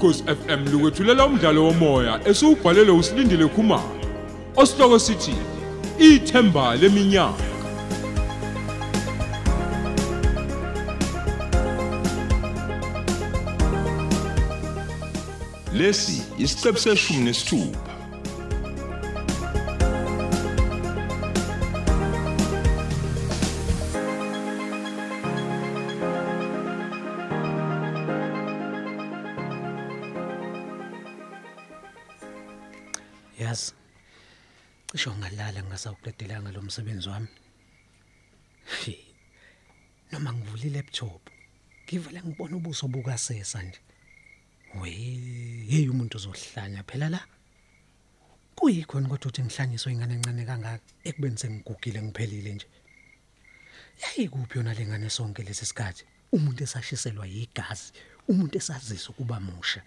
ukhosi 0.00 0.24
FM 0.24 0.72
lukwethulela 0.72 1.26
umdlalo 1.26 1.64
womoya 1.64 2.20
esiubhalelwe 2.28 2.92
usilindile 2.98 3.46
Khumalo 3.48 4.00
osihloko 4.56 4.98
sithi 4.98 5.34
ithemba 5.98 6.76
leminyaka. 6.76 7.44
Lesi 15.72 16.22
isiqebu 16.38 16.78
seshumi 16.78 17.24
nesithupha. 17.24 17.89
Ngasawuqedelanga 36.80 37.00
lo 37.00 37.00
msebenzi 37.00 37.08
wami 37.08 37.28
noma 40.12 40.32
ngivula 40.32 40.64
ilaptop 40.64 41.30
ngivele 41.86 42.22
ngibona 42.22 42.56
ubuso 42.56 42.88
bukasesa 42.88 43.62
nje. 43.62 43.80
We 44.74 44.90
hey 45.70 45.88
umuntu 45.88 46.16
uzohlanya 46.18 46.82
phela 46.82 47.08
la. 47.08 47.20
Kuyikhona 48.54 49.08
kodwa 49.08 49.28
uthi 49.28 49.42
ngihlanyiswe 49.42 49.92
ingane 49.92 50.14
encane 50.14 50.44
kangaka 50.44 50.84
ekubeni 51.04 51.38
sengigugile 51.38 52.02
ngiphelile 52.02 52.54
nje. 52.54 52.66
Yayi 54.02 54.28
kuphi 54.28 54.58
yona 54.58 54.74
lengane 54.74 55.10
sonke 55.10 55.42
lesi 55.42 55.66
sikhathi? 55.66 56.04
Umuntu 56.32 56.64
esashiselwa 56.64 57.26
yigazi 57.26 57.92
umuntu 58.28 58.58
esazisa 58.58 59.10
ukuba 59.10 59.40
musha. 59.40 59.82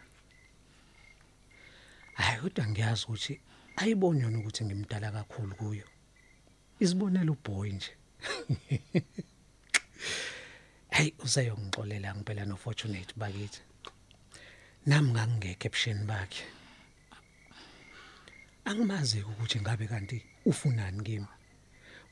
Hayi 2.13 2.41
kodwa 2.41 2.67
ngiyazi 2.67 3.03
ukuthi 3.05 3.39
ayiboni 3.75 4.21
yona 4.21 4.39
ukuthi 4.39 4.65
ngimdala 4.65 5.11
kakhulu 5.11 5.55
kuyo. 5.55 5.92
Isibonela 6.79 7.31
uboy 7.31 7.71
nje. 7.71 7.91
Hey 10.93 11.11
useyongixolela 11.25 12.13
ngempela 12.13 12.45
no 12.45 12.55
fortunate 12.55 13.13
bakithi. 13.17 13.61
Nami 14.85 15.09
ngangingekho 15.11 15.67
ebusheni 15.67 16.05
bakhe. 16.05 16.43
Angimazi 18.65 19.23
ukuthi 19.25 19.57
ngabe 19.61 19.87
kanti 19.87 20.17
ufunani 20.45 21.03
kimi 21.03 21.27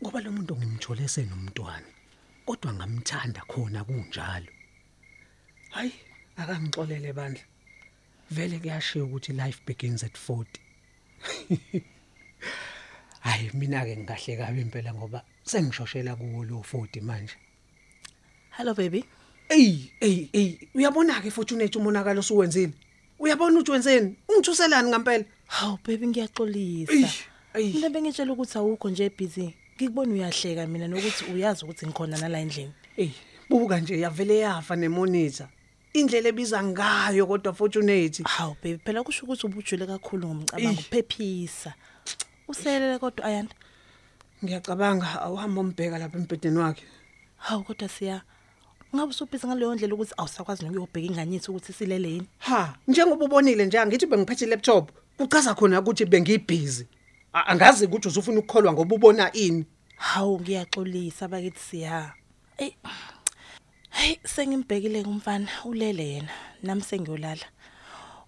ngoba 0.01 0.19
lo 0.21 0.31
muntu 0.31 0.53
ngimthole 0.57 1.05
senomntwana 1.07 1.89
kodwa 2.45 2.73
ngamthanda 2.73 3.41
khona 3.51 3.81
kunjalo. 3.87 4.51
Hayi 5.75 5.93
akangixolele 6.41 7.13
bandla. 7.13 7.45
Vele 8.31 8.57
kuyashiya 8.59 9.05
ukuthi 9.05 9.31
life 9.33 9.61
begins 9.65 10.03
at 10.03 10.15
40 10.17 10.59
hayi 13.21 13.49
mina 13.53 13.85
ke 13.85 13.97
ngigahle 13.97 14.37
kabi 14.37 14.61
impela 14.61 14.93
ngoba 14.93 15.23
sengishoshela 15.43 16.15
kuwo 16.15 16.43
lo 16.43 16.65
40 16.73 17.01
manje 17.01 17.35
Hello 18.57 18.73
baby. 18.73 19.05
ey 19.49 19.91
ey 20.01 20.29
ey 20.33 20.57
uyabona 20.75 21.21
ke 21.21 21.31
fortunate 21.31 21.77
umonakalo 21.77 22.19
osuwenzile 22.19 22.73
uyabona 23.19 23.59
ukuthi 23.59 23.71
wenzeni 23.71 24.15
ungithuselani 24.29 24.89
ngempela 24.89 25.25
Haw 25.51 25.77
baby 25.85 26.07
ngiyaxolisa. 26.07 26.93
Mina 27.55 27.89
bengitshela 27.89 28.33
ukuthi 28.33 28.57
awukho 28.57 28.89
nje 28.89 29.09
busy. 29.09 29.53
Ngikubona 29.75 30.13
uyahleka 30.13 30.67
mina 30.67 30.87
nokuthi 30.87 31.25
uyazi 31.33 31.65
ukuthi 31.65 31.85
ngikhona 31.85 32.17
nala 32.17 32.39
endlini. 32.39 32.73
ey 32.97 33.11
buka 33.49 33.79
nje 33.79 33.99
yavele 33.99 34.37
yafa 34.37 34.75
nemonitor 34.75 35.47
indlela 35.93 36.29
ebiza 36.29 36.63
ngayo 36.63 37.27
kodwa 37.27 37.53
fortunate 37.53 38.23
Haw 38.23 38.55
baby 38.63 38.79
phela 38.85 39.03
kusho 39.03 39.25
ukuthi 39.25 39.45
ubujule 39.45 39.85
kakhulu 39.85 40.27
ngomcabango 40.27 40.79
uphephisa. 40.79 41.73
Uselele 42.51 42.99
kodwa 42.99 43.25
ayanda. 43.25 43.55
ngiyacabanga 44.43 45.21
awuhamba 45.21 45.61
umbheka 45.61 45.97
lapha 45.97 46.17
embedeni 46.17 46.57
wakhe 46.57 46.83
Haw 47.37 47.61
kodwa 47.63 47.89
siya 47.89 48.21
Ngabe 48.95 49.09
usubhiza 49.09 49.47
ngaleyo 49.47 49.75
ndlela 49.75 49.93
ukuthi 49.95 50.13
awusakwazi 50.17 50.65
nokuyobheka 50.65 51.07
ingane 51.07 51.33
yethu 51.33 51.51
ukuthi 51.51 51.73
silele 51.73 52.09
yini? 52.11 52.27
ha 52.39 52.75
njengoba 52.87 53.25
ubonile 53.25 53.65
nje 53.65 53.79
angithi 53.79 54.05
bengiphethe 54.05 54.45
ilaptop 54.45 54.91
kuchaza 55.17 55.53
khona 55.55 55.79
ukuthi 55.79 56.05
bengibhizi 56.05 56.87
A- 57.33 57.45
angazi 57.51 57.85
ukuthi 57.85 58.07
uzufuna 58.07 58.39
ukukholwa 58.39 58.73
ngoba 58.73 58.95
ubona 58.95 59.31
ini 59.33 59.65
Haw 59.95 60.39
ngiyaxolisa 60.41 61.27
bakithi 61.27 61.59
siya. 61.59 62.13
Ey. 62.57 62.73
Hey 63.89 64.17
sengimbhekile 64.25 65.03
kumfana 65.03 65.47
ulele 65.65 66.03
yena 66.09 66.29
nami 66.63 66.81
sengiyolala. 66.81 67.45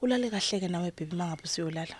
Ulale 0.02 0.30
kahleke 0.30 0.68
nawe 0.68 0.92
baby 0.98 1.16
mangabe 1.16 1.42
usiyolala. 1.44 1.96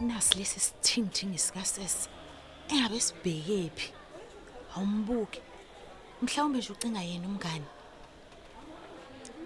Nasi 0.00 0.38
lesi 0.38 0.60
sithingithingi 0.60 1.38
sikasesi 1.38 2.08
engabe 2.68 3.00
sibheke 3.00 3.70
phi 3.76 3.92
awumbuki 4.76 5.40
mhlawumbe 6.22 6.58
nje 6.58 6.72
ucinga 6.72 7.02
yena 7.02 7.26
umngane 7.28 7.64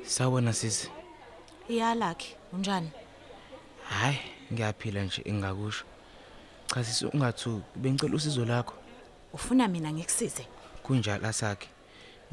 Sawona 0.06 0.52
sisi. 0.52 0.88
iyalakhe 1.68 2.36
unjani 2.52 2.90
Hayi, 3.88 4.18
ngiyaphila 4.52 5.02
nje 5.04 5.22
engakusho. 5.24 5.84
Cha 6.74 6.84
sisi 6.84 7.06
ungathuki, 7.06 7.64
bengicela 7.76 8.16
usizo 8.16 8.44
lakho. 8.44 8.74
ufuna 9.32 9.68
mina 9.68 9.92
ngikusize 9.92 10.46
Kunjalo 10.82 11.28
asakhe. 11.28 11.68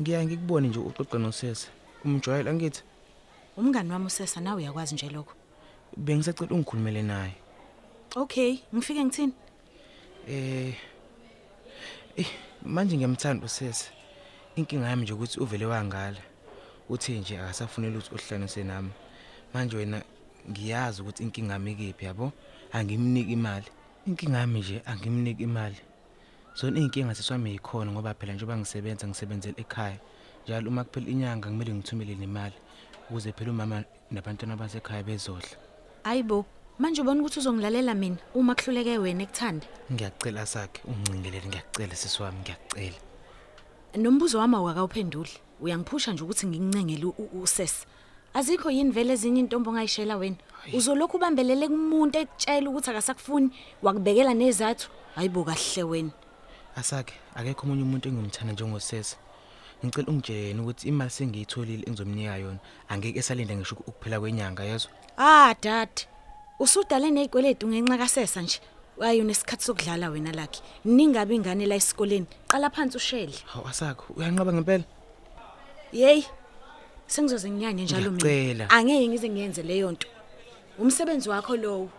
Ngiya 0.02 0.26
ngikubone 0.26 0.68
nje 0.68 0.80
uxoxa 0.80 1.18
nosesa. 1.18 1.68
Umjwayela 2.06 2.54
ngithi 2.54 2.84
umngane 3.58 3.94
wami 3.94 4.06
usesa 4.06 4.42
nawe 4.42 4.58
uyakwazi 4.62 4.96
nje 4.96 5.10
lokho 5.10 5.34
bengisacela 5.98 6.52
ungikhulumele 6.56 7.04
naye. 7.04 7.34
Okay 8.16 8.60
ngifike 8.74 9.06
ngithini 9.06 9.34
Eh 10.28 10.74
Eh, 12.20 12.28
manje 12.64 12.98
ngiyamthanda 12.98 13.46
usesa. 13.46 13.92
Inkinga 14.56 14.90
yami 14.90 15.04
nje 15.04 15.14
ukuthi 15.14 15.40
uvele 15.40 15.66
wangala. 15.66 16.18
Uthi 16.90 17.20
nje 17.20 17.40
akasafunela 17.40 17.98
ukuthi 17.98 18.16
uhlanganise 18.16 18.64
nami. 18.64 18.90
Manje 19.54 19.78
wena 19.78 20.02
ngiyazi 20.50 21.02
ukuthi 21.02 21.24
inkinga 21.24 21.54
yami 21.54 21.72
ikephi 21.72 22.06
yabo? 22.06 22.32
Angimniki 22.72 23.32
imali. 23.32 23.66
Inkinga 24.08 24.38
yami 24.38 24.60
nje 24.60 24.82
angimniki 24.86 25.44
imali. 25.44 25.78
Zona 26.56 26.80
inkinga 26.80 27.16
siswami 27.16 27.52
yikhona 27.52 27.92
ngoba 27.92 28.14
phela 28.14 28.34
njengoba 28.34 28.58
ngisebenza 28.58 29.08
ngisebenzela 29.08 29.60
ekhaya. 29.60 30.00
Njalo 30.44 30.70
uma 30.70 30.84
kuphela 30.84 31.08
inyanga 31.10 31.50
kumele 31.50 31.74
ngithumele 31.74 32.16
nemali 32.16 32.56
ukuze 33.10 33.32
phela 33.32 33.52
umama 33.52 33.84
nabantwana 34.12 34.56
basekhaya 34.56 35.04
bezodla. 35.04 35.56
ayibo 36.04 36.46
manje 36.80 37.02
ubona 37.02 37.22
ukuthi 37.22 37.40
uzongilalela 37.40 37.94
mina 37.94 38.18
uma 38.36 38.56
kuhluleke 38.56 38.98
wena 38.98 39.24
ekuthanda 39.24 39.66
Ngiyacela 39.92 40.46
sakhe 40.46 40.82
ungicingelele 40.88 41.48
ngiyacela 41.48 41.96
siswami 41.96 42.40
ngiyacela. 42.40 42.98
nombuzo 43.98 44.40
wami 44.40 44.56
awakawuphenduli 44.56 45.32
uyangiphusha 45.62 46.14
nje 46.14 46.24
ukuthi 46.24 46.48
ngikuncengele 46.48 47.06
u- 47.06 47.16
u- 47.18 47.42
usesa 47.44 47.86
azikho 48.34 48.70
yini 48.72 48.92
vele 48.92 49.14
ezinye 49.14 49.40
intombi 49.40 49.70
ongayishela 49.70 50.18
wena? 50.18 50.36
Uzolokhu 50.74 51.18
ubambelele 51.18 51.68
kumuntu 51.68 52.18
ekutshela 52.20 52.70
ukuthi 52.70 52.90
akasakufuni 52.92 53.50
wakubekela 53.82 54.34
nezathu? 54.34 54.90
Hayibo 55.16 55.44
kahle 55.44 55.84
wena. 55.84 56.12
Asakhe 56.76 57.14
akekho 57.36 57.66
omunye 57.66 57.84
umuntu 57.84 58.08
engimthanda 58.10 58.54
njengosesa. 58.54 59.18
Ngicela 59.84 60.08
ungitshele 60.12 60.48
yena 60.48 60.62
ukuthi 60.62 60.88
imali 60.88 61.10
sengiyitholile 61.12 61.84
engizomnika 61.88 62.38
yona 62.38 62.60
angeke 62.90 63.20
esalinde 63.20 63.56
ngisho 63.56 63.76
ukuphela 63.76 64.20
kwenyanga 64.20 64.64
yezwa. 64.64 64.92
ah 65.18 65.54
dad. 65.62 65.90
Usudale 66.60 67.12
nezikweletu 67.12 67.68
ngenxa 67.68 67.98
kasesa 67.98 68.42
nje 68.42 68.60
ayi 69.02 69.22
unesikhathi 69.22 69.64
sokudlala 69.64 70.10
wena 70.10 70.32
lakhe 70.32 70.62
ningabe 70.86 71.36
ingane 71.36 71.66
la 71.66 71.76
esikoleni 71.76 72.28
qala 72.52 72.70
phansi 72.70 72.98
ushele 72.98 73.36
Hawu 73.52 73.68
asakhe 73.68 74.04
uyanqaba 74.18 74.54
ngempela. 74.54 74.84
Yey. 75.94 76.24
Sengizoze 77.08 77.50
nginyanye 77.50 77.84
njalo 77.84 78.12
Ngiyacela. 78.12 78.70
Angeke 78.70 79.08
ngize 79.08 79.30
ngiyenze 79.30 79.64
leyo 79.64 79.92
nto. 79.92 80.08
Umsebenzi 80.80 81.30
wakho 81.30 81.56
lowo. 81.56 81.90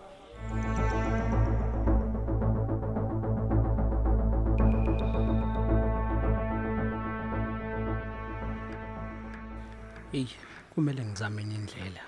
Ey, 10.13 10.27
kumele 10.75 11.05
ngizame 11.05 11.43
enye 11.43 11.55
indlela 11.55 12.03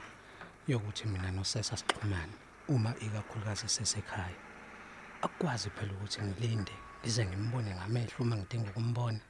yokuthi 0.68 1.06
mina 1.08 1.30
nosesa 1.30 1.76
sixhumane 1.76 2.41
uma 2.68 2.94
ikakhulukazi 3.00 3.68
sesekhaya. 3.68 4.36
Akukwazi 5.22 5.70
phela 5.70 5.92
ukuthi 5.92 6.22
ngilinde 6.22 6.72
lize 7.04 7.24
ngimbone 7.26 7.74
ngamehlo 7.74 8.18
uma 8.20 8.36
ngidinga 8.36 8.70
ukumbona. 8.70 9.20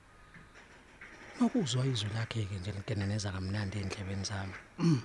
Nokuzwa 1.40 1.87
izwi 1.87 2.11
lakhe 2.14 2.44
ke 2.44 2.55
nje 2.58 2.73
likeneneza 2.73 3.32
kamnandi 3.32 3.79
endlebeni 3.79 4.25
zami. 4.25 4.55
Mm. 4.79 5.02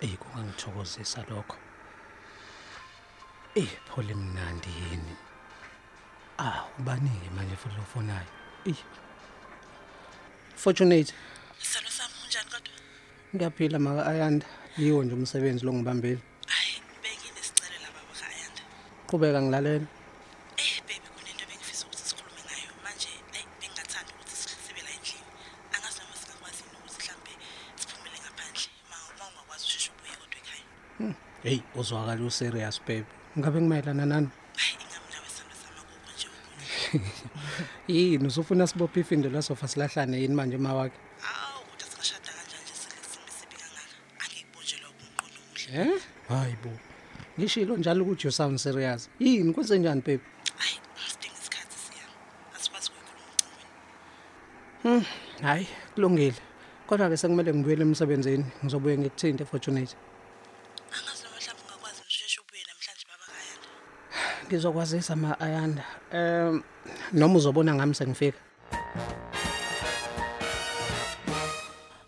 Ey, 0.00 0.16
kungangithokozisa 0.16 1.24
lokho. 1.30 1.56
Eh, 3.54 3.68
phole 3.88 4.14
mnandi 4.14 4.68
yini. 4.68 5.16
Ah, 6.38 6.64
ubanike 6.78 7.30
manje 7.30 7.56
futhi 7.56 7.76
lofonayo. 7.76 8.26
Ey. 8.66 8.74
Fortunate, 10.56 11.12
Sithando 11.60 11.90
sami 11.90 12.14
unjani 12.24 12.50
kodwa? 12.50 12.72
ngiyaphila 13.34 13.78
maka 13.78 14.06
Ayanda. 14.06 14.46
Yiwo 14.78 15.04
nje 15.04 15.14
umsebenzi 15.14 15.64
lo 15.64 15.72
ngibambele. 15.72 16.18
Hayi, 16.46 16.82
benginesicelo 17.02 17.76
la 17.82 17.88
baba 17.94 18.12
kaAyanda. 18.20 18.62
Qhubeka 19.14 19.38
ngilalela. 19.38 19.86
Eh 20.58 20.82
baby 20.90 21.06
kunento 21.14 21.46
bengifisa 21.46 21.86
ukuthi 21.86 22.02
sikhulume 22.02 22.40
ngayo. 22.50 22.70
Manje 22.82 23.06
hey 23.14 23.46
bengingathanda 23.60 24.10
ukuthi 24.10 24.34
sibe 24.34 24.82
la 24.82 24.90
endlini. 24.90 25.22
Angazi 25.74 25.98
noma 26.02 26.16
singakwazi 26.18 26.62
ukuthi 26.66 26.98
mhlambe 26.98 27.32
siphumele 27.78 28.18
ngaphandle. 28.24 28.66
Ma 28.90 28.96
uma 29.14 29.24
ungakwazi 29.30 29.64
usheshe 29.70 29.90
ubuye 29.94 30.14
kodwa 30.18 30.38
ekhaya. 30.42 30.66
Hey, 31.46 31.58
uzwakala 31.78 32.22
u 32.26 32.30
serious 32.30 32.76
babe. 32.86 33.06
Ngabe 33.38 33.58
kumayelana 33.62 34.04
nani? 34.06 34.28
Hayi 34.58 34.74
ingamlawe 34.82 35.28
sithando 35.30 35.54
sami 35.62 35.78
akukho 35.78 36.10
nje 36.14 36.26
okunye. 36.34 36.66
Yini 37.94 38.26
usufuna 38.26 38.66
sibophe 38.66 39.00
ifindo 39.00 39.30
lasofa 39.30 39.68
silahlane 39.68 40.18
yini 40.22 40.34
manje 40.34 40.58
mawakhe? 40.58 40.98
Awu 41.22 41.62
kodwa 41.70 41.86
singashada 41.86 42.30
kanjani 42.36 42.66
nje 42.66 42.74
silesimo 42.82 43.28
sibi 43.36 43.54
kangaka. 43.62 43.94
Angikubonje 44.22 44.76
lokho 44.82 44.98
ngiqondo 45.06 45.38
umuhle. 45.46 45.94
Eh? 45.94 46.02
Hayibo. 46.28 46.74
Ngishilo 47.38 47.76
njalo 47.76 48.04
ukuthi 48.04 48.26
you 48.26 48.32
sound 48.32 48.58
serious. 48.58 49.10
Yini 49.18 49.52
kwenze 49.52 49.78
njani 49.78 50.00
babe? 50.00 50.20
Hayi, 50.56 50.80
sidinga 51.08 51.38
isikhathi 51.40 51.78
siya. 51.78 52.04
Asikwazi 52.56 52.90
ukuyikhuluma 52.90 53.32
ucingweni. 54.84 55.06
Hayi, 55.42 55.68
kulungile. 55.94 56.40
Kodwa 56.86 57.08
ke 57.08 57.16
sekumele 57.16 57.54
ngibuyele 57.54 57.82
emsebenzini. 57.82 58.44
Ngizobuye 58.64 58.98
ngikuthinte 58.98 59.44
Fortunate. 59.44 59.96
Ngizokwazisa 64.46 65.16
ma 65.16 65.40
Ayanda. 65.40 65.84
Em 66.12 66.62
noma 67.12 67.34
uzobona 67.38 67.74
ngami 67.74 67.94
sengifika. 67.94 68.38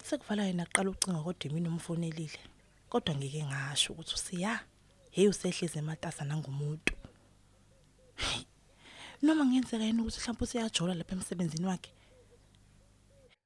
Sekuvala 0.02 0.44
yena 0.44 0.62
aqala 0.62 0.90
ucinga 0.90 1.22
kodwa 1.22 1.52
mina 1.52 1.68
umfonelile. 1.68 2.38
Kodwa 2.88 3.14
ngike 3.14 3.44
ngasho 3.44 3.92
ukuthi 3.92 4.14
usiya. 4.14 4.60
Hey 5.16 5.28
usehleze 5.28 5.78
ematasa 5.78 6.24
nangumuntu. 6.24 6.92
Hey, 8.16 8.44
Noma 9.22 9.44
ngenzeka 9.44 9.84
yini 9.84 10.00
ukuthi 10.00 10.20
mhlawumbe 10.20 10.44
usiyajola 10.44 10.94
lapha 10.94 11.12
emsebenzini 11.14 11.66
wakhe. 11.66 11.90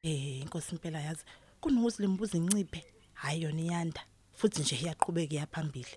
Eh 0.02 0.40
inkosi 0.40 0.74
impela 0.74 1.00
yazi 1.00 1.24
kunokuthi 1.60 2.02
lembuzo 2.02 2.36
inciphe 2.36 2.84
hayi 3.14 3.42
yona 3.42 3.60
iyanda 3.60 4.02
futhi 4.32 4.60
nje 4.60 4.76
iyaqhubeka 4.76 5.34
iyaphambili. 5.34 5.94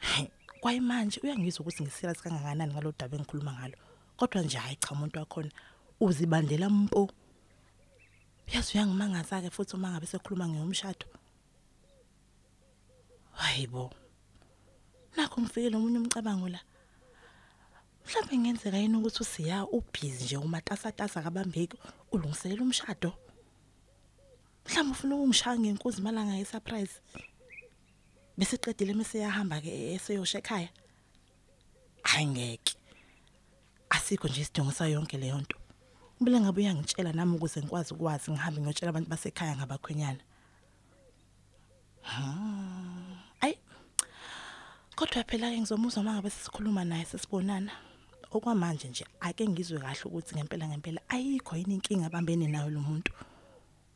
Hey, 0.00 0.26
Kwaye 0.60 0.80
manje 0.80 1.20
uyangizwa 1.22 1.60
ukuthi 1.60 1.82
ngiserious 1.82 2.22
kangakanani 2.22 2.72
ngalodaba 2.72 3.16
engikhuluma 3.16 3.52
ngalo. 3.52 3.76
Kodwa 4.16 4.42
nje 4.42 4.58
hayi 4.58 4.76
cha 4.76 4.90
umuntu 4.90 5.18
wakhona 5.18 5.50
uzibandela 6.00 6.70
mpo. 6.70 7.10
Yazi 8.52 8.74
uyangimangaza 8.74 9.42
ke 9.42 9.50
futhi 9.50 9.76
uma 9.76 9.90
ngabe 9.90 10.06
sekhuluma 10.06 10.48
ngeyomshado. 10.48 11.06
Hayibo. 13.32 14.05
Nakho 15.16 15.40
ngifikele 15.40 15.76
omunye 15.76 15.98
umcabango 15.98 16.48
la. 16.48 16.60
Mhlawumbe 18.04 18.36
ngenzeka 18.38 18.76
yini 18.78 18.96
ukuthi 18.96 19.22
usiya 19.22 19.66
ubhizi 19.66 20.24
nje 20.24 20.36
umatasa 20.36 20.92
tasa 20.92 21.22
kabambeki 21.22 21.76
ulungiselela 22.12 22.62
umshado. 22.62 23.12
Mhlawumbe 24.66 24.92
ufuna 24.92 25.14
ukungishaya 25.16 25.58
ngenkuzi 25.58 26.02
malanga 26.02 26.34
yesurprise. 26.36 27.00
Bese 28.38 28.56
qedile 28.58 28.94
mase 28.94 29.18
yahamba 29.18 29.60
ke 29.60 29.94
eseyosha 29.94 30.38
ekhaya. 30.38 30.68
Hayi 32.02 32.26
ngeke. 32.26 32.74
Asikho 33.90 34.28
nje 34.28 34.40
isidingo 34.40 34.72
sayo 34.72 34.92
yonke 34.92 35.16
leyo 35.18 35.38
nto. 35.40 35.56
Ubile 36.20 36.40
ngabe 36.40 36.60
uyangitshela 36.60 37.12
nami 37.12 37.36
ukuze 37.36 37.60
ngikwazi 37.60 37.94
ukwazi 37.94 38.30
ngihambe 38.30 38.60
ngiyotshela 38.60 38.90
abantu 38.90 39.10
basekhaya 39.10 39.56
ngabakhwenyana. 39.56 40.20
Hmm. 42.02 42.95
Kodwa 44.96 45.24
phela 45.24 45.50
ke 45.50 45.60
ngizomuzwa 45.60 46.02
mangabe 46.02 46.30
sisikhuluma 46.30 46.84
naye 46.84 47.04
sesibonana. 47.04 47.72
Okwamanje 48.32 48.88
nje 48.88 49.06
ake 49.20 49.48
ngizwe 49.48 49.78
kahle 49.78 50.00
ukuthi 50.04 50.34
ngempela 50.34 50.68
ngempela 50.68 51.00
ayikho 51.08 51.56
yini 51.56 51.74
inkinga 51.74 52.06
abambene 52.06 52.48
nayo 52.48 52.70
lo 52.70 52.80
muntu. 52.80 53.12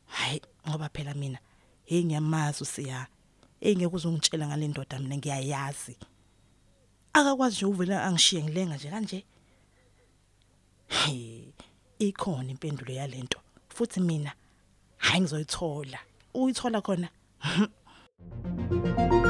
Hayi 0.06 0.42
ngoba 0.68 0.88
phela 0.88 1.14
mina 1.14 1.38
hey 1.84 2.04
ngiyamazi 2.04 2.62
usiya. 2.62 3.06
Hey 3.60 3.76
ngeke 3.76 3.96
uzongitshela 3.96 4.46
ngale 4.46 4.68
ndoda 4.68 4.98
mina 4.98 5.16
ngiyayazi. 5.16 5.96
Akakwazi 7.12 7.56
nje 7.56 7.64
uvela 7.66 8.04
angishiye 8.04 8.44
ngilenga 8.44 8.76
nje 8.76 8.90
kanje. 8.90 9.24
Hey, 10.88 11.52
ikhona 11.98 12.50
impendulo 12.50 12.92
yalento. 12.92 13.40
Futhi 13.68 14.00
mina 14.00 14.32
hayi 14.98 15.20
ngizoyithola. 15.20 15.98
Uyithola 16.34 16.80
khona. 16.80 17.08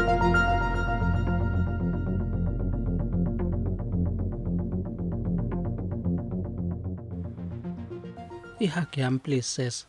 Ihug 8.61 8.93
yami 8.97 9.19
please 9.19 9.47
sis. 9.49 9.87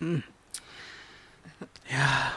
Mm. 0.00 0.22
Ya. 1.90 2.32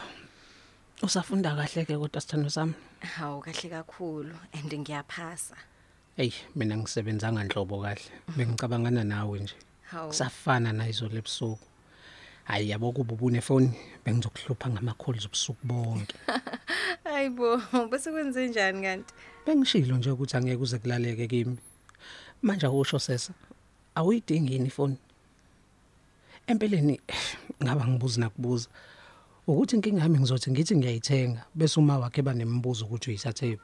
Usafunda 1.01 1.55
kahle 1.55 1.85
ke 1.85 1.95
kodwa 1.95 2.21
sithando 2.21 2.49
sami. 2.49 2.73
Hawu 2.99 3.41
kahle 3.41 3.69
kakhulu 3.69 4.35
and 4.53 4.71
ngiyaphasa. 4.71 5.55
Ey, 6.17 6.33
mina 6.55 6.75
ngisebenzanga 6.77 7.43
nhlobo 7.43 7.81
kahle. 7.81 8.11
Bengicabangana 8.35 9.03
nawe 9.03 9.39
nje. 9.39 9.55
Hawu. 9.91 10.13
Safana 10.13 10.73
nayizolo 10.73 11.17
ebusuku. 11.17 11.65
Hayi 12.43 12.69
yabo 12.69 12.91
kuba 12.91 13.13
ubune 13.13 13.41
phone 13.41 13.71
bengizokuhlupha 14.05 14.69
ngama 14.69 14.93
calls 14.93 15.25
ubusuku 15.25 15.67
bonke. 15.67 16.15
Hayibo, 17.03 17.61
bese 17.89 18.11
kwenze 18.11 18.47
njani 18.47 18.81
kanti? 18.81 19.13
Bengishilo 19.45 19.97
nje 19.97 20.11
ukuthi 20.11 20.37
angeke 20.37 20.61
uze 20.61 20.77
kulaleke 20.77 21.27
kimi. 21.27 21.57
Manje 22.41 22.67
akusho 22.67 22.99
sesa. 22.99 23.33
Awuyidingi 23.95 24.53
yini 24.53 24.67
ifoni? 24.67 24.97
Empeleni 26.47 27.01
ngaba 27.63 27.87
ngibuza 27.87 28.19
nakubuza. 28.19 28.69
Ukuthi 29.47 29.75
inkinga 29.75 30.01
yami 30.01 30.19
ngizothi 30.19 30.51
ngithi 30.51 30.75
ngiyayithenga 30.75 31.45
bese 31.55 31.79
uma 31.79 31.99
wakhe 31.99 32.21
banembuzo 32.21 32.85
ukuthi 32.85 33.09
uyisathe. 33.09 33.59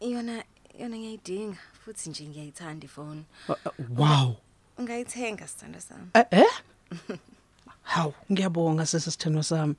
Yona 0.00 0.44
yona 0.78 0.96
ngiyayidinga 0.96 1.58
futhi 1.84 2.10
nje 2.10 2.24
ngiyayithanda 2.26 2.84
ifoni. 2.84 3.24
Wow. 3.96 4.36
Ungayithenga 4.78 5.46
sithanda 5.48 5.80
sami. 5.80 6.10
Eh 6.14 6.24
eh? 6.30 6.52
Haw, 7.82 8.12
ngiyabonga 8.32 8.86
sesisitheno 8.86 9.42
sami. 9.42 9.74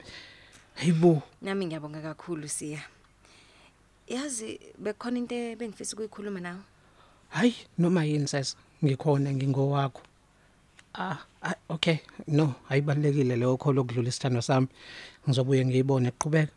Hayibo. 0.76 1.22
Nami 1.42 1.66
ngiyabonga 1.66 2.02
kakhulu 2.02 2.48
siya. 2.48 2.82
Yazi 4.08 4.60
bekhona 4.78 5.18
into 5.18 5.36
ebengifisa 5.36 5.94
ukuyikhuluma 5.94 6.40
nawe. 6.40 6.62
Hayi, 7.32 7.56
noma 7.78 8.04
yini 8.06 8.28
sesa, 8.28 8.58
ngikhona 8.84 9.32
ngingowakho. 9.34 10.02
Ah, 10.94 11.24
ah, 11.42 11.56
okay. 11.70 12.00
No, 12.28 12.56
ayibalekile 12.70 13.36
leyo 13.36 13.58
call 13.58 13.80
okudlula 13.80 14.10
isithando 14.10 14.42
sami. 14.42 14.68
Ngizobuye 15.28 15.66
ngiyibone 15.66 16.08
eqhubeka. 16.12 16.52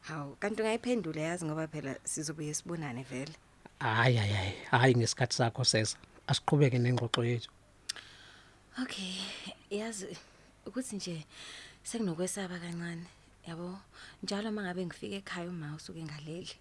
Hawu, 0.00 0.36
kanti 0.36 0.62
ungayiphendula 0.62 1.20
yazi 1.20 1.44
ngoba 1.44 1.66
phela 1.66 1.96
sizobuye 2.04 2.54
sibonane 2.54 3.02
vele. 3.02 3.32
Hayi 3.80 4.16
hayi 4.16 4.32
hayi, 4.32 4.54
hayi 4.70 4.94
ngesikhathi 4.94 5.36
sakho 5.36 5.64
sesa. 5.64 5.96
Asiqhubeke 6.26 6.78
nengxoxo 6.78 7.24
yethu. 7.24 7.50
Okay, 8.82 9.14
yazi 9.70 10.16
ukuthi 10.66 10.96
nje 10.96 11.26
sekunokwesaba 11.82 12.58
kancane. 12.58 13.06
Yabo, 13.48 13.78
njalo 14.22 14.52
mangabe 14.52 14.86
ngifika 14.86 15.16
ekhaya 15.16 15.48
uma 15.48 15.74
usuke 15.76 16.04
ngaleli. 16.04 16.52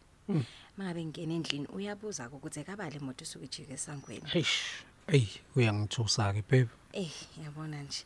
Mangabe 0.77 1.05
ngingena 1.05 1.33
endlini 1.33 1.67
uyabuza 1.67 2.29
ukuthi 2.29 2.63
kabale 2.63 2.97
imoto 2.97 3.23
usuke 3.23 3.45
ijike 3.45 3.73
esangweni. 3.73 4.25
Eish, 4.33 4.83
ey, 5.07 5.27
uyangithusa 5.55 6.33
ke 6.33 6.41
babe. 6.41 6.69
Eh, 6.93 7.13
yabona 7.43 7.83
nje. 7.83 8.05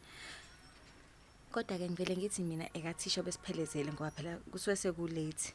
Kodwa 1.52 1.78
ke 1.78 1.90
ngivele 1.90 2.18
ngithi 2.18 2.42
mina 2.42 2.66
ekathisha 2.74 3.24
besiphelezele 3.24 3.92
ngoba 3.94 4.12
phela 4.12 4.38
kusuke 4.52 4.76
sekulate. 4.76 5.54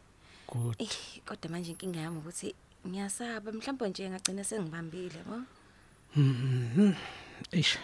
Good. 0.48 0.76
Eh, 0.80 1.20
kodwa 1.26 1.50
manje 1.50 1.70
inkinga 1.70 2.00
yami 2.00 2.18
ukuthi 2.18 2.54
ngiyasaba 2.86 3.52
mhlawumbe 3.52 3.88
nje 3.88 4.10
ngagcina 4.10 4.44
sengibambile, 4.44 5.18
yabo. 5.18 5.44
Eish. 7.52 7.78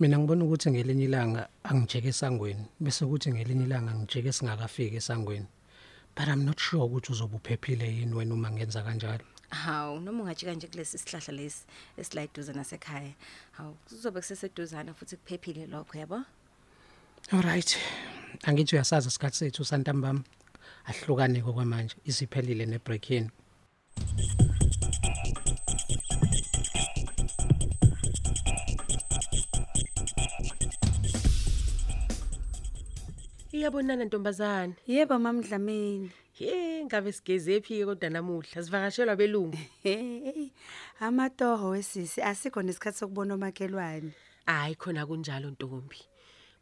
Mina 0.00 0.18
ngibona 0.18 0.44
ukuthi 0.44 0.70
ngelinye 0.70 1.04
ilanga 1.04 1.48
angijeke 1.62 2.08
esangweni 2.08 2.64
bese 2.80 3.06
kuthi 3.06 3.32
ngelinye 3.32 3.64
ilanga 3.64 3.94
ngijeke 3.94 4.32
singakafiki 4.32 4.96
esangweni. 4.96 5.46
But 6.14 6.28
I'm 6.28 6.44
not 6.44 6.60
sure 6.60 6.84
ukuthi 6.84 7.12
uzobe 7.12 7.36
uphephile 7.36 7.96
yini 7.96 8.14
wena 8.14 8.34
uma 8.34 8.50
ngenza 8.50 8.82
kanjalo. 8.82 9.24
Hawu, 9.50 10.00
noma 10.00 10.22
ungajika 10.22 10.54
nje 10.54 10.66
kulesi 10.66 10.98
sihlahla 10.98 11.34
lesi 11.34 11.64
esilayiduze 11.96 12.52
nasekhaya. 12.52 13.12
Hawu, 13.52 13.74
kuzobe 13.74 14.20
kuseseduzana 14.20 14.94
futhi 14.94 15.16
kuphephile 15.16 15.66
lokho, 15.66 15.98
yabo. 15.98 16.24
Alright. 17.32 17.78
Angithi 18.42 18.76
uyasazi 18.76 19.08
isikhathi 19.08 19.36
sethu 19.36 19.64
santambama. 19.64 20.22
Ahlukane 20.86 21.42
kwamanje 21.42 21.96
isiphelile 22.04 22.66
nebreak 22.66 23.10
yini. 23.10 23.30
Iyabonana 33.60 34.04
ntombazana. 34.04 34.72
Yebo 34.86 35.18
mamdlamini. 35.18 36.10
Ye 36.38 36.84
ngabe 36.84 37.12
sigeze 37.12 37.60
phi 37.60 37.84
kodwa 37.84 38.08
namuhla 38.10 38.62
sivakashelwa 38.64 39.16
belungu. 39.16 39.58
Amatoho 41.00 41.68
wesisi 41.68 42.22
asikho 42.22 42.62
nesikhathi 42.62 42.98
sokubona 42.98 43.34
omakhelwane. 43.34 44.12
Hayi 44.46 44.74
khona 44.74 45.04
kunjalo 45.06 45.50
Ntombi. 45.50 46.00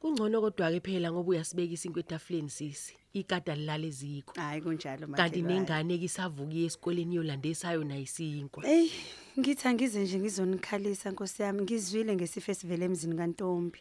Kungcono 0.01 0.41
kodwa 0.41 0.73
ke 0.73 0.81
phela 0.81 1.13
ngoba 1.13 1.31
uyasibekisa 1.31 1.87
inkwe 1.87 2.03
etafuleni 2.03 2.51
sisi. 2.51 2.97
Ikada 3.15 3.55
lilala 3.55 3.87
eziko. 3.87 4.35
Hayi 4.35 4.61
kunjalo 4.61 5.07
Kanti 5.15 5.43
nengane 5.43 5.99
ke 5.99 6.05
isavuki 6.11 6.65
esikoleni 6.67 7.15
yolandesayo 7.15 7.85
nayisinkwa. 7.85 8.67
Ey, 8.67 8.91
ngithi 9.39 9.69
angize 9.69 10.03
nje 10.03 10.19
ngizonikhalisa 10.19 11.11
Nkosi 11.11 11.43
yami, 11.43 11.63
ngizwile 11.63 12.17
ngesifo 12.17 12.51
esivele 12.51 12.85
emzini 12.85 13.15
kaNtombi. 13.17 13.79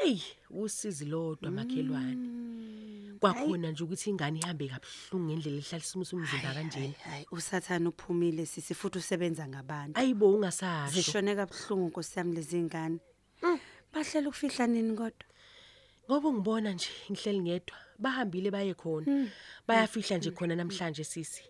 Hey, 0.00 0.20
usizi 0.50 1.04
lodwa 1.04 1.50
makhelwane. 1.50 2.28
Kwakhona 3.20 3.70
nje 3.70 3.84
ukuthi 3.84 4.10
ingane 4.10 4.38
ihambe 4.38 4.68
kabuhlungu 4.68 5.26
ngendlela 5.26 5.58
ehlalisa 5.58 5.98
umzimba 5.98 6.54
kanjena. 6.54 6.94
Hayi, 7.04 7.26
usathana 7.30 7.88
uphumile 7.88 8.46
sisi 8.46 8.74
futhi 8.74 8.98
usebenza 8.98 9.48
ngabantu. 9.48 10.00
Ayibo 10.00 10.34
ungasasho. 10.34 10.94
Zishone 10.94 11.36
kabuhlungu 11.36 11.88
Nkosi 11.88 12.18
yami 12.18 12.34
lezi 12.36 12.62
ngane. 12.62 12.98
Bahlela 13.92 14.28
ukufihla 14.28 14.66
nini 14.66 14.96
kodwa? 14.96 15.26
Ngoba 16.06 16.32
ngibona 16.32 16.72
nje 16.72 16.88
ngihleli 17.10 17.40
ngedwa 17.40 17.76
bahambile 17.98 18.50
baye 18.50 18.74
khona. 18.74 19.28
Bayafihla 19.68 20.18
nje 20.18 20.30
khona 20.30 20.56
namhlanje 20.56 21.04
sisi. 21.04 21.44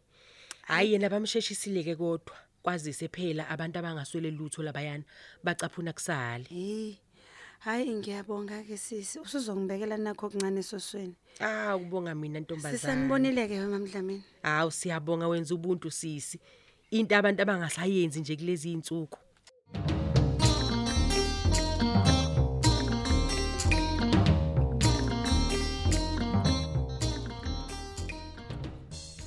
Hayi 0.62 0.92
yena 0.92 1.08
bamsheshisile 1.08 1.84
ke 1.84 1.94
kodwa. 1.96 2.36
Kwazise 2.62 3.08
phela 3.08 3.48
abantu 3.48 3.78
abangaswele 3.78 4.30
lutho 4.30 4.62
labayana 4.62 5.04
bacaphuna 5.44 5.92
kusale. 5.92 6.44
Hey. 6.44 6.98
Hayi 7.64 7.94
ngiyabonga 7.94 8.62
ke 8.66 8.76
sisi. 8.76 9.18
Usuzongibekela 9.22 9.96
nakho 9.96 10.26
okuncane 10.26 10.60
esosweni. 10.60 11.14
Ah 11.40 11.76
ubonga 11.76 12.14
mina 12.14 12.40
ntombazana. 12.40 12.78
Sisanibonile 12.78 13.46
ke 13.48 13.60
mamdlamini. 13.60 14.24
Hawu 14.42 14.70
siyabonga 14.70 15.28
wenza 15.28 15.54
ubuntu 15.54 15.90
sisi. 15.90 16.40
Into 16.90 17.14
abantu 17.16 17.42
abangasayenzi 17.42 18.20
nje 18.20 18.36
kulezi 18.36 18.72
insuku. 18.72 19.18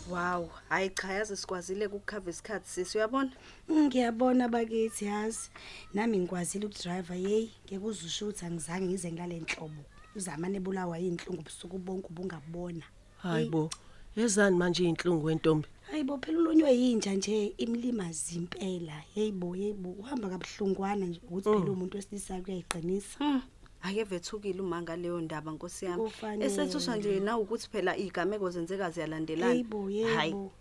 Wow, 0.10 0.50
hayi 0.70 0.90
cha 0.90 1.14
yazi 1.14 1.38
sikwazile 1.38 1.88
ukukhava 1.88 2.30
isikhathi 2.30 2.70
sisi 2.70 2.98
uyabona? 2.98 3.32
Ngiyabona 3.72 4.48
bakithi 4.50 5.06
yazi. 5.06 5.50
Nami 5.94 6.20
ngikwazile 6.20 6.66
ukudriver 6.66 7.18
hey, 7.18 7.50
ngekuzusho 7.66 8.26
ukuthi 8.26 8.46
angizange 8.46 8.86
ngize 8.86 9.12
ngilale 9.12 9.36
enhlobo. 9.38 9.82
Uzamane 10.16 10.60
bulawa 10.60 11.00
inhlungu 11.00 11.42
ubusuku 11.42 11.78
bonke 11.78 12.08
ubungabona. 12.08 12.84
Hayibo. 13.18 13.70
Yezani 14.16 14.58
manje 14.58 14.84
inhlungu 14.84 15.26
wentombi? 15.26 15.68
Hayibo 15.92 16.18
phela 16.18 16.40
ulonywe 16.40 16.78
yinja 16.78 17.14
nje 17.14 17.46
imlimazi 17.58 18.36
impela. 18.36 19.04
Heyibo 19.14 19.54
heyibo 19.54 19.90
uhamba 19.90 20.30
kabuhlungwana 20.30 21.06
nje 21.06 21.22
ukuthi 21.24 21.50
phela 21.50 21.72
umuntu 21.72 21.98
wesilisa 21.98 22.42
kuyayiqinisa. 22.42 23.42
Ake 23.86 24.04
vethukile 24.04 24.62
uma 24.62 24.82
ngaleyo 24.82 25.22
ndaba 25.22 25.52
Nkosi 25.52 25.86
yami. 25.86 26.04
Kufanele. 26.04 26.46
Esethusha 26.46 26.96
nje 26.96 27.20
na 27.20 27.38
ukuthi 27.38 27.70
phela 27.70 27.98
igameko 27.98 28.50
zenzeka 28.50 28.90
ziyalandelana. 28.90 29.54
Heyibo 29.54 29.90
yebo. 29.90 30.52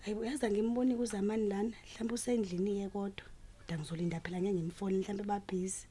Hayibo 0.00 0.24
yaza 0.24 0.50
ngimboni 0.50 0.94
kuzamani 0.96 1.48
lana 1.48 1.72
mhlawumbe 1.72 2.14
usendlini 2.14 2.80
ye 2.80 2.88
kodwa. 2.88 3.26
Kodwa 3.58 3.78
ngizolinda 3.78 4.20
phela 4.20 4.40
ngeke 4.40 4.54
ngimfone 4.54 4.98
mhlawumbe 4.98 5.24
babhizi. 5.24 5.86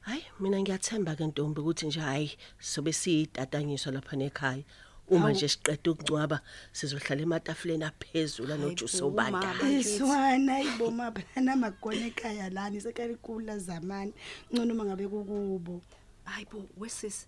Hayi 0.00 0.22
mina 0.40 0.60
ngiyathemba 0.60 1.16
ke 1.16 1.26
ntombi 1.26 1.60
ukuthi 1.60 1.86
nje 1.86 2.00
hayi 2.00 2.36
sobe 2.60 2.92
siyitatanyiswa 2.92 3.92
lapha 3.92 4.16
nekhaya. 4.16 4.64
Uma 5.08 5.30
nje 5.32 5.48
siqeda 5.48 5.90
ukungcwaba 5.90 6.40
sizohlala 6.72 7.22
ematafuleni 7.22 7.84
aphezulu 7.84 8.52
anojuice 8.52 8.98
Hayibo, 8.98 9.06
obanda. 9.06 9.54
mama. 9.54 9.70
Iswana 9.70 10.54
iboma 10.62 11.12
phana 11.12 11.56
magona 11.56 12.06
ekhaya 12.10 12.50
lani 12.50 12.80
sekalikula 12.80 13.58
zamani. 13.58 14.12
Ngcono 14.52 14.74
mangabe 14.74 15.06
kukubo. 15.08 15.80
Hayibo 16.24 16.66
wesisi. 16.76 17.26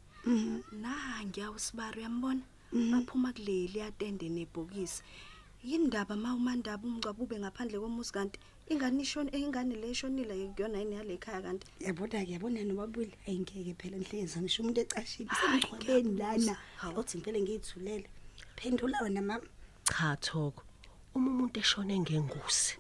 Nangi 0.73 1.41
awusibari 1.41 2.01
uyambona? 2.01 2.41
Baphuma 2.73 3.33
kuleli 3.33 3.81
atende 3.81 4.29
nebhokisi. 4.29 5.03
Yindaba 5.65 6.17
mawumandaba 6.17 6.83
umngcwabo 6.87 7.23
ube 7.25 7.39
ngaphandle 7.39 7.79
komuzi 7.79 8.13
kanti 8.13 8.39
ingane 8.69 9.03
ishona 9.03 9.31
ingane 9.33 9.75
le 9.75 9.91
eshonile 9.91 10.35
kuyona 10.55 10.79
yini 10.79 10.95
yale 10.95 11.15
ekhaya 11.15 11.43
kanti. 11.43 11.67
Yabona 11.81 12.25
ke 12.25 12.33
yabona 12.33 12.61
nobabuli 12.65 13.15
ayingeke 13.27 13.75
phela 13.81 13.97
nhlezi 13.97 14.41
ngisho 14.41 14.63
umuntu 14.63 14.81
ecashile 14.81 15.29
Hayi, 15.29 15.63
sengixwabeni 15.63 16.19
lana. 16.19 16.55
Uthi 16.97 17.19
ngivele 17.19 17.41
ngiyithulele. 17.41 18.09
Phendula 18.57 19.03
wena 19.03 19.23
mama. 19.23 19.47
Cha 19.85 20.17
thoko. 20.17 20.63
Uma 21.15 21.31
umuntu 21.31 21.61
eshone 21.61 21.99
ngengosi 21.99 22.77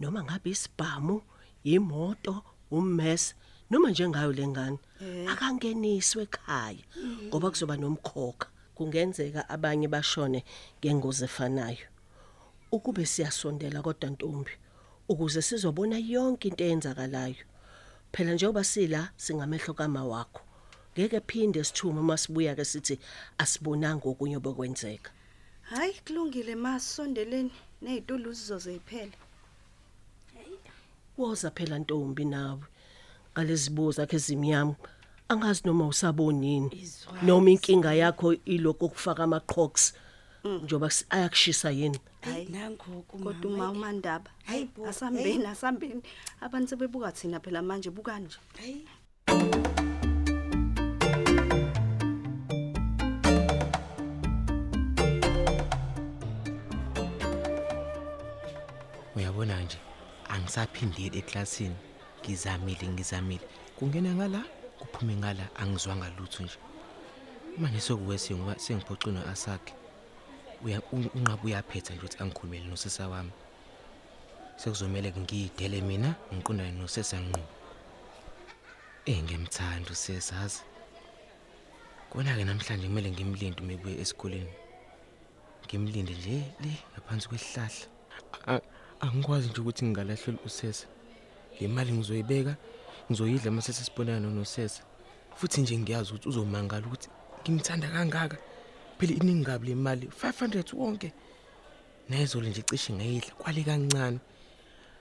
noma 0.00 0.22
ngabe 0.22 0.50
isibhamu, 0.50 1.22
imoto, 1.64 2.44
ummese 2.70 3.34
noma 3.70 3.90
njengayo 3.90 4.32
lengane 4.32 4.78
akangeniswe 5.28 6.22
ekhaya 6.22 6.84
ngoba 7.26 7.50
kuzoba 7.50 7.76
nomkhokha. 7.76 8.48
Kungenzeka 8.74 9.48
abanye 9.48 9.88
bashone 9.88 10.44
ngengozi 10.80 11.24
efanayo. 11.24 11.86
Ukube 12.72 13.06
siyasondela 13.06 13.82
kodwa 13.82 14.10
ntombi 14.10 14.52
ukuze 15.12 15.42
sizobona 15.42 15.98
yonke 15.98 16.48
into 16.48 16.64
eyenzakalayo. 16.64 17.44
Phela 18.12 18.32
njengoba 18.34 18.64
sila 18.64 19.10
singamehlo 19.16 19.74
kama 19.74 20.04
wakho. 20.04 20.40
Ngeke 20.98 21.20
phinde 21.20 21.64
sithume 21.64 22.00
uma 22.00 22.16
sibuya 22.16 22.54
ke 22.54 22.64
sithi 22.64 22.98
asibonanga 23.38 24.08
okunye 24.08 24.36
obekwenzeka. 24.36 25.10
Hayi 25.62 25.94
kulungile 26.04 26.54
masondeleni 26.54 27.52
nezitulo 27.82 28.32
zizoziphela. 28.32 29.16
Woza 31.18 31.50
phela 31.50 31.78
ntombi 31.78 32.24
nawe. 32.24 32.64
Ngalezibuza 33.32 34.06
ke 34.06 34.16
ezimnyama. 34.16 34.74
Angazi 35.28 35.62
noma 35.64 35.86
usabonini. 35.86 36.88
Noma 37.22 37.50
inkinga 37.50 37.94
yakho 37.94 38.34
iloko 38.44 38.88
kufaka 38.88 39.24
amaqhox. 39.24 39.92
Njoba 40.44 40.90
si- 40.90 41.06
ayakushisa 41.10 41.70
yini? 41.70 41.98
Hayi 42.20 42.46
nangu 42.46 43.02
kodwa 43.02 43.50
uma 43.50 43.70
umandaba. 43.70 44.30
Hayi 44.44 44.58
Hayibo, 44.58 44.86
asambeni 44.88 45.46
asambeni. 45.46 46.02
Abantu 46.40 46.68
sebebuka 46.70 47.12
thina 47.12 47.40
phela 47.40 47.62
manje 47.62 47.90
buka 47.90 48.18
nje. 48.18 48.38
hayi 48.58 48.86
Uyabona 59.16 59.56
nje 59.64 59.78
angisaphindile 60.28 61.18
eklasini. 61.18 61.76
Ngizamile 62.22 62.86
ngizamile. 62.88 63.46
Kungena 63.76 64.10
ngala 64.14 64.40
kuphume 64.78 65.14
ngala 65.16 65.44
angizwanga 65.60 66.08
lutho 66.18 66.42
nje. 66.44 66.58
Manje 67.60 67.80
sokuwesi 67.86 68.30
ngoba 68.34 68.54
sengiphoxwe 68.64 69.10
noAsakhe. 69.12 69.72
Uya 70.64 70.80
un- 70.92 71.10
unqabu 71.14 71.46
uyaphetha 71.46 71.94
nje 71.94 72.00
ukuthi 72.02 72.18
angikhulumele 72.22 72.66
nosesa 72.66 73.08
wami. 73.08 73.32
Sekuzomela 74.56 75.08
ngiyidele 75.10 75.80
mina 75.80 76.10
ngiqondane 76.34 76.72
nosesa 76.80 77.16
ngqo. 77.20 77.40
Eh 79.06 79.18
ngiyamthanda 79.22 79.90
usesazi. 79.90 80.60
Kona 82.10 82.36
ke 82.36 82.44
namhlanje 82.44 82.86
kumele 82.86 83.10
ngimlinde 83.10 83.60
uma 83.62 83.72
ebuye 83.72 83.96
esikoleni. 84.02 84.52
Ngimlinde 85.66 86.12
nje 86.14 86.36
le 86.62 86.70
ngaphansi 86.92 87.26
kwesihlahla. 87.28 87.86
A- 88.46 88.60
Angikwazi 89.00 89.48
nje 89.48 89.60
ukuthi 89.60 89.84
ngingalahlela 89.84 90.38
usesa. 90.46 90.86
Le 91.60 91.68
mali 91.68 91.92
ngizoyibeka, 91.92 92.56
ngizoyidla 93.10 93.50
mase 93.50 93.72
sesibonana 93.72 94.28
nosesa. 94.30 94.82
Futhi 95.36 95.60
nje 95.60 95.78
ngiyazi 95.78 96.10
ukuthi 96.10 96.28
uzomangala 96.28 96.86
ukuthi 96.86 97.08
ngimthanda 97.42 97.88
kangaka. 97.90 98.36
Phela 99.02 99.14
iningi 99.14 99.44
kabi 99.44 99.66
le 99.66 99.74
mali 99.74 100.06
500 100.06 100.76
wonke. 100.76 101.12
Nezolo 102.08 102.48
nje 102.48 102.62
cishe 102.62 102.92
ngayidla 102.92 103.34
kwale 103.34 103.64
kancane. 103.64 104.18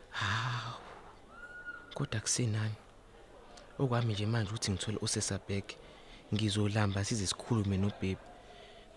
Hawu. 0.09 0.81
Kodwa 1.93 2.19
kusenani. 2.19 2.75
Okwami 3.79 4.13
nje 4.13 4.25
manje 4.25 4.51
uthi 4.53 4.71
ngithole 4.71 4.97
usesa 5.01 5.39
back. 5.49 5.75
Ngizolamba 6.33 7.05
size 7.05 7.27
sikhulume 7.27 7.77
nobaby. 7.77 8.17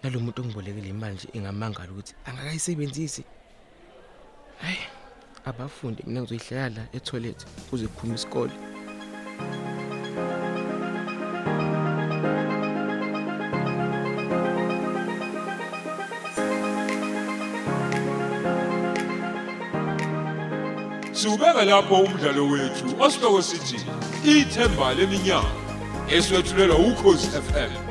Nalomuntu 0.02 0.42
ongibolekile 0.42 0.88
imali 0.88 1.14
nje 1.14 1.28
engamangala 1.32 1.92
ukuthi 1.92 2.14
angakayisebenzisi. 2.25 3.25
Hayi, 4.61 4.78
abafundi 5.44 6.02
mina 6.06 6.23
ngizoyihlala 6.23 6.68
la 6.68 6.88
etoilet 6.92 7.46
kuze 7.70 7.87
kuphume 7.87 8.14
isikole. 8.14 8.74
Siubeka 21.14 21.64
lapho 21.64 21.94
umdlalo 21.94 22.47
wethu 22.52 22.87
osihloko 23.04 23.42
sithi 23.42 23.78
ithemba 24.25 24.94
leminyaka 24.94 25.52
eswetshulelwa 26.16 26.76
ukhozi 26.78 27.26
FM 27.47 27.84